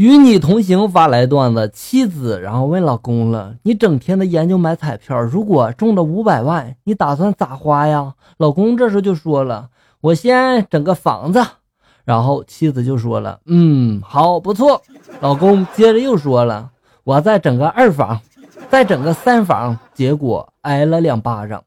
[0.00, 9.68] 与你同行发来段子，妻子然后问老公了：“你整天的研究买彩票，如果中了五百万，你打算咋花呀？”老公这时候就说了
[10.00, 11.44] ：“我先整个房子。”
[12.06, 14.80] 然后妻子就说了：“嗯，好，不错。”
[15.20, 16.70] 老公接着又说了
[17.04, 18.22] ：“我再整个二房，
[18.70, 21.62] 再整个三房。”结果挨了两巴掌。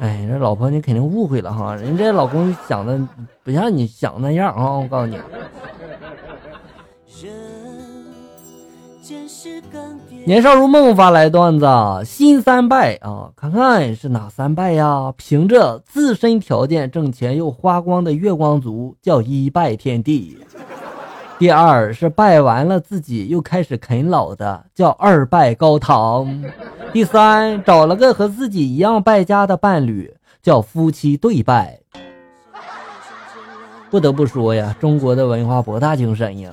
[0.00, 3.00] 哎，这老婆你肯定误会了哈，人家老公想的
[3.42, 4.78] 不像你想那样啊！
[4.78, 5.18] 我告诉你，
[10.24, 11.66] 年少如梦发来段子，
[12.04, 15.12] 新三拜啊，看看是哪三拜呀？
[15.16, 20.38] 凭着自身条件挣钱又花光的月光族叫一拜天地，
[21.40, 26.44] 第二是拜完了自己又开始啃老的叫二拜高堂。
[26.92, 31.78] 第三，找了个和自己一样败家的伴侣，叫夫妻对拜。
[33.90, 36.50] 不得不说呀，中国的文化博大精深呀。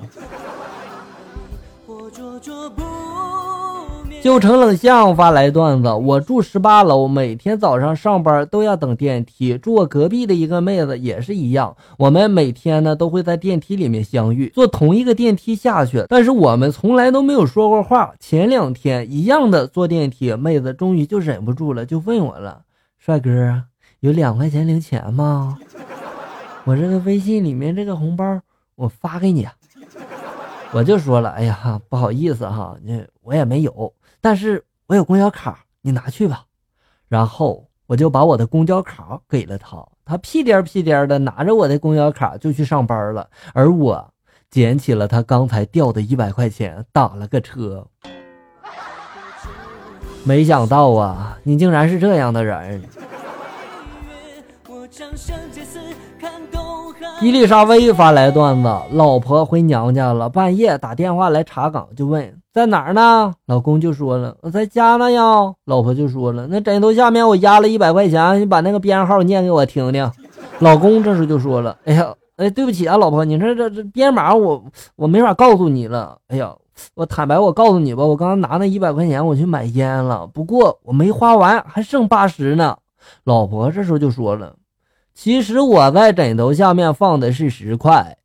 [4.25, 9.55] 就成冷巷发来段子：我住十八楼，每天早上上班都要等电梯。
[9.55, 18.15] 住我隔壁的一个妹子也是一样，我们每天呢都会在电梯里面相遇，坐同一个电梯下去，但是我们从来都没有说过话。
[18.19, 22.61] 前两天一样的坐电梯，妹子终于就忍不住了，就问我了
[22.97, 23.29] ：“帅哥，
[23.99, 25.55] 有两块钱零钱吗？
[26.63, 28.41] 我这个微信里面这个红包
[28.73, 29.47] 我发给你。”
[30.75, 36.43] 我就说了：“哎呀，不好意思哈，那我也没有。”但是我有公交卡，你拿去吧。
[37.07, 44.13] 然后我就把我的公交卡给了他，他屁颠屁颠的拿着我的公交卡就去上班了，而我
[44.51, 47.87] 捡起了他刚才掉的一百块钱，打了个车。
[50.25, 52.83] 没想到啊，你竟然是这样的人。
[57.25, 63.33] 伊丽莎薇发来段子：老婆回娘家了，半夜打电话来查岗，就问在哪儿呢？
[63.47, 65.23] 老公就说了我在家呢呀。
[65.65, 70.07] 老婆就说了那枕头下面我压了一百块钱，你把那个编号念给我听听。
[70.59, 74.63] 老公这时就说了哎呀哎对不起啊老婆，你说这这编码我
[74.95, 76.19] 我没法告诉你了。
[76.27, 76.53] 哎呀
[76.93, 82.77] 我坦白我告诉你吧，我刚刚拿那一百块钱我去买烟了，不过我没花完，还剩八十呢。
[83.23, 84.53] 老婆这时候就说了。
[85.15, 88.17] 其实我在枕头下面放的是石块，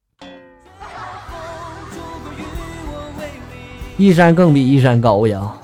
[3.97, 5.59] 一山更比一山高呀。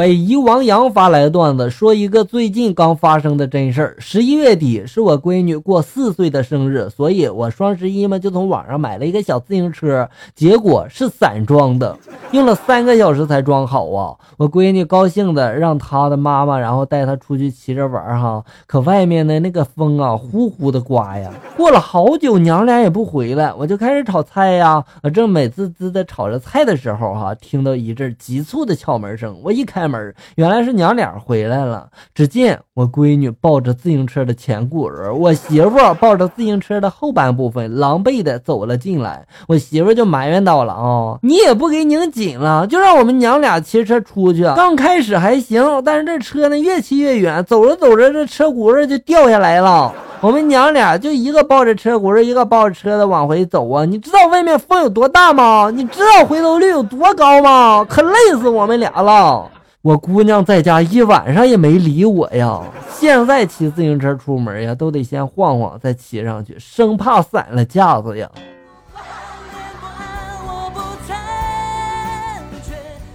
[0.00, 3.96] 北夷王阳发来的段子，说一个最近刚发生的真事儿。
[3.98, 11.94] 十一月底是我闺女过四岁的生日，所以我双十一嘛就从网上买了一个小自行车，结果是散装的，
[12.32, 14.16] 用了三个小时才装好啊！
[14.38, 21.30] 我闺女高兴的让她的妈妈然后带她出去骑着玩哈，可外面的那个风啊呼呼的刮呀。
[21.58, 24.82] 过了好久，娘俩也不回来，我就开始炒菜呀。
[25.02, 29.89] 我正美滋滋的炒着菜的时候哈，听到一阵急促的敲门声，我一开。
[29.90, 31.88] 门原来是娘俩回来了。
[32.14, 39.26] 只见我闺女抱着自行车的前轱辘，我媳妇抱着自行车的后半部分，狼狈的走了进来。
[39.48, 44.44] 我媳妇就埋怨到了：“啊，你也不给拧紧了，就让我们娘俩骑车出去。
[44.54, 49.92] 刚开始还行，但是这车呢越骑越远，走着走着这车轱辘就掉下来了。
[50.20, 53.84] 我们娘俩就一个抱着车轱辘，一个抱着车的往回走啊。
[53.86, 55.70] 你知道外面风有多大吗？
[55.74, 57.84] 你知道回头率有多高吗？
[57.88, 59.50] 可累死我们俩了。”
[59.82, 62.60] 我姑娘在家一晚上也没理我呀，
[62.90, 68.28] 现在骑自行车出门呀，都得先晃晃再骑上去，生怕散了架子呀。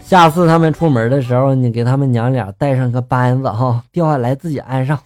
[0.03, 4.97] 下次他们出门的时候，你给他们娘俩带上个扳子哈，掉下来自己安上。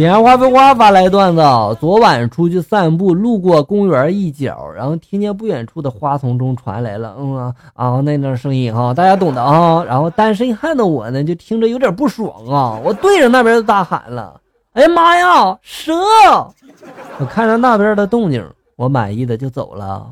[0.00, 1.42] 莲花飞花发来段子：
[1.78, 9.84] 昨晚出去散步，路过公园一角，然后听见不远处的花丛中传来了“嗯啊啊”那种声音哈，大家懂的啊。
[9.84, 14.40] 然后单身汉的我呢，就听着有点不爽啊，我对着那边就大喊了
[14.72, 15.92] ：“哎呀妈呀，蛇！”
[17.20, 18.42] 我看着那边的动静，
[18.76, 20.10] 我满意的就走了。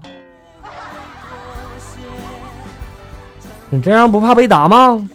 [3.71, 5.09] 你这样不怕被打吗？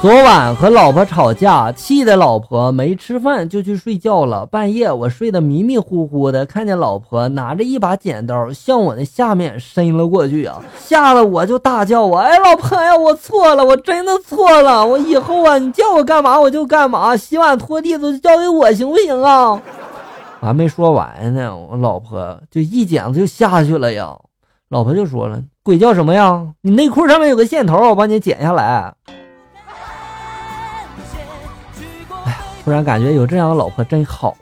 [0.00, 4.46] 昨晚和老婆吵架，气的老婆没吃饭就去睡觉了。
[4.46, 10.62] 半夜我睡得迷迷糊糊的，看见老婆拿着一把剪刀向我的下面伸了过去啊！
[10.78, 19.50] 吓得我就大叫：“我哎，老婆呀，我错了，我真的错了，我以后啊，你叫我干嘛我就干嘛，洗碗拖地都交给我行不行啊？”
[20.40, 24.16] 我还没说完呢，我老婆就一剪子就下去了呀。
[24.68, 26.46] 老婆就说了：“鬼叫什么呀？
[26.62, 28.94] 你内裤上面有个线头，我帮你剪下来。”
[32.68, 34.36] 突然感觉有这样的老婆真好。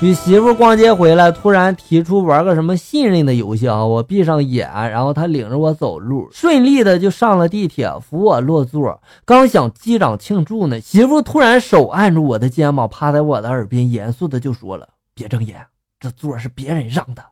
[0.00, 3.84] 与媳妇逛街回来，突然提出玩个什么信任的游戏啊！
[3.84, 9.02] 我闭上眼，然后他领着我走路，顺利的就上了地铁，扶我落座。
[9.24, 15.66] 刚想击掌庆祝呢，媳妇突然手按住我的肩膀，趴在我的耳边，严肃的就说了：“别睁眼，
[15.98, 17.24] 这座是别人让的。”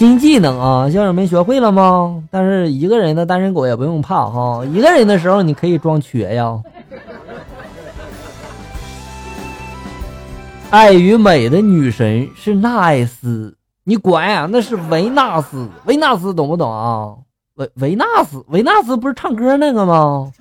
[0.00, 2.22] 新技能啊，校友们学会了吗？
[2.30, 6.58] 但是一个人的单身狗也不用怕哈，一个人的时候你可以装瘸呀。
[10.70, 13.54] 爱与美的女神是纳艾斯，
[13.84, 14.48] 你管呀？
[14.50, 17.12] 那是维纳斯，维纳斯懂不懂啊？
[17.56, 20.32] 维维纳斯，维纳斯不是唱歌那个吗？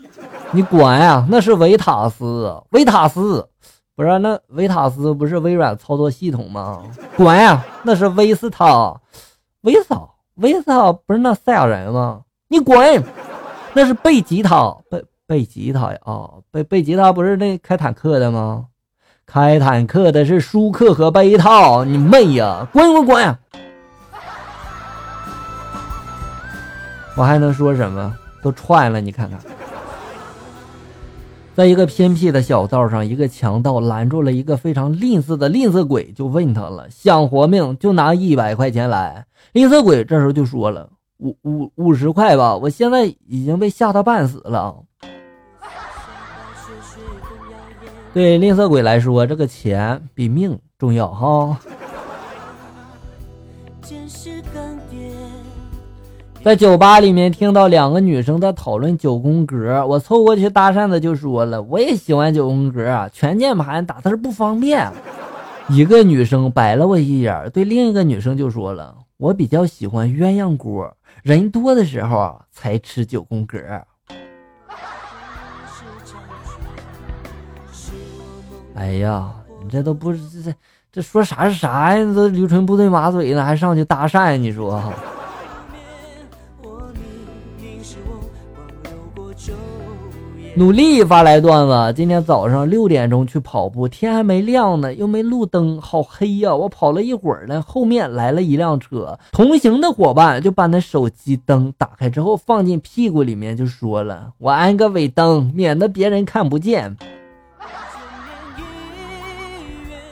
[0.51, 1.27] 你管呀？
[1.29, 3.45] 那是维塔斯，维塔斯
[3.93, 6.81] 不是那维塔斯不是微软操作系统吗？
[7.17, 7.61] 管呀？
[7.83, 8.95] 那是维斯塔，
[9.61, 12.21] 维斯塔，维斯塔不是那赛亚人吗？
[12.47, 13.03] 你滚！
[13.73, 18.67] 那是贝吉塔，贝贝吉塔呀啊，贝贝吉塔不是那开坦克的吗？
[19.25, 22.65] 开坦克的是舒克和贝塔，你妹呀！
[22.71, 23.37] 滚滚滚！
[27.17, 28.15] 我还能说什么？
[28.41, 29.37] 都串了，你看看。
[31.59, 40.89] 在一个偏僻的小道上，一个强盗拦住了一个非常吝啬的吝啬鬼，就问他了：“想活命就拿一百块钱来。”吝啬鬼这时候就说了
[41.19, 44.73] ：“五五五十块吧，我现在已经被吓得半死了。”
[48.13, 51.59] 对吝啬鬼来说，这个钱比命重要哈。
[56.41, 64.89] 在酒吧里面听到两个女生在讨论九宫格，我凑过去搭讪的就说了：“我也喜欢九宫格啊，全键盘打字不方便。”
[65.67, 70.89] 一个女生白了我一眼，对另一个女生就说了：“我比较喜欢鸳鸯锅，
[71.23, 73.57] 人多的时候才吃九宫格。”
[78.75, 79.29] 哎呀，
[79.61, 80.55] 你这都不是这这
[80.89, 82.13] 这说啥是啥呀？
[82.15, 84.37] 这驴唇不对马嘴呢，还上去搭讪？
[84.37, 84.81] 你说？
[90.55, 91.93] 努力发来段子。
[91.95, 96.53] 今天早上六点钟去跑步，天还没亮呢，又没路灯，好黑呀！
[96.53, 106.97] 我跑了一会儿呢，后面来了一辆车，同行的伙伴就把那手机灯打开之后放进屁股里面，就说了：“我安个尾灯，免得别人看不见。”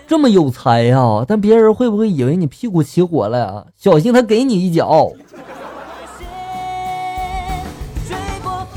[0.08, 1.26] 这么有才呀！
[1.28, 3.66] 但别人会不会以为你屁股起火了呀？
[3.76, 5.12] 小心他给你一脚！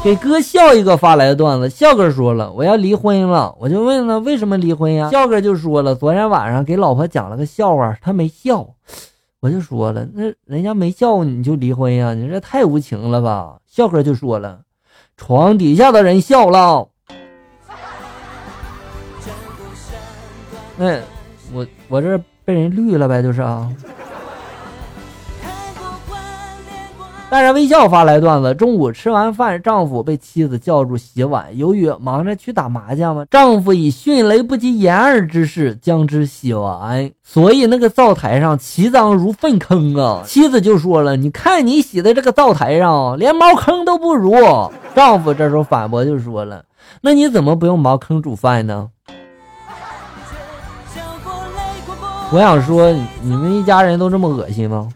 [0.03, 5.11] 给哥笑一个发来的段子，笑哥说了我要离婚了，我就问他为什么离婚呀？
[5.11, 8.67] 笑哥就说了昨天晚上给老婆讲了个笑话，他没笑，
[9.41, 12.15] 我就说了那人家没笑你就离婚呀？
[12.15, 13.59] 你这太无情了吧？
[13.67, 14.61] 笑哥就说了
[15.17, 16.89] 床底下的人笑了，
[20.77, 20.99] 那。
[21.53, 23.69] 我我这被人绿了呗，就是啊。
[27.31, 40.25] 带着微笑发来段子：中午吃完饭，丈夫被妻子叫住洗碗，由于忙着去打麻将嘛，丈夫以迅雷不及掩耳之势将之洗完，所以那个灶台上奇脏如粪坑啊！
[40.27, 44.35] 妻子就说了：“你看你洗的这个灶台上，连茅坑都不如。”
[44.97, 46.65] 丈夫这时候反驳就说了
[47.01, 48.89] ：“那你怎么不用茅坑煮饭呢？”
[52.33, 54.89] 我想说，你们一家人都这么恶心吗？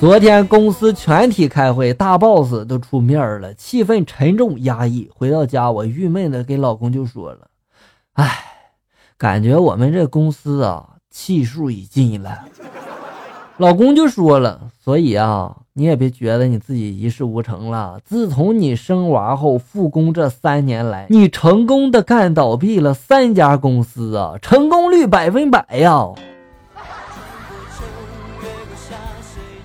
[0.00, 5.10] 昨天公司全体开会，大 boss 都出面了，气氛沉重压抑。
[5.14, 7.48] 回到家，我郁闷的给老公就说了
[8.16, 8.26] ：“哎，
[9.18, 12.46] 感觉我们这公司啊，气数已尽了。”
[13.58, 18.00] 老公就说了：“所以啊。”你也别觉得你自己一事无成了。
[18.04, 26.08] 自从你生娃后复工这三年来，你成功的干倒闭了三家公司啊，成功率百分百呀！